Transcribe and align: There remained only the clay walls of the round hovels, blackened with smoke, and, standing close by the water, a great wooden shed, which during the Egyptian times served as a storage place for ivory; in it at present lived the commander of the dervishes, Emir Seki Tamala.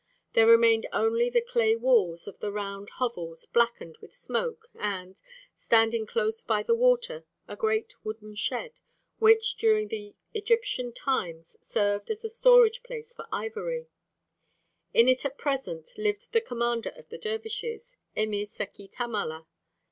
There 0.33 0.47
remained 0.47 0.87
only 0.91 1.29
the 1.29 1.43
clay 1.43 1.75
walls 1.75 2.27
of 2.27 2.39
the 2.39 2.51
round 2.51 2.89
hovels, 2.93 3.45
blackened 3.45 3.99
with 4.01 4.15
smoke, 4.15 4.67
and, 4.73 5.15
standing 5.55 6.07
close 6.07 6.41
by 6.43 6.63
the 6.63 6.73
water, 6.73 7.23
a 7.47 7.55
great 7.55 7.93
wooden 8.03 8.33
shed, 8.33 8.79
which 9.19 9.57
during 9.57 9.89
the 9.89 10.15
Egyptian 10.33 10.91
times 10.91 11.55
served 11.61 12.09
as 12.09 12.25
a 12.25 12.29
storage 12.29 12.81
place 12.81 13.13
for 13.13 13.27
ivory; 13.31 13.89
in 14.91 15.07
it 15.07 15.23
at 15.23 15.37
present 15.37 15.95
lived 15.99 16.31
the 16.31 16.41
commander 16.41 16.89
of 16.95 17.09
the 17.09 17.19
dervishes, 17.19 17.95
Emir 18.15 18.47
Seki 18.47 18.87
Tamala. 18.87 19.45